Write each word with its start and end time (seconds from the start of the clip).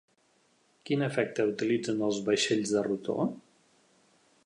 Quin 0.89 1.03
efecte 1.09 1.45
utilitzen 1.51 2.03
els 2.09 2.25
vaixells 2.31 2.75
de 2.79 2.87
rotor? 2.91 3.33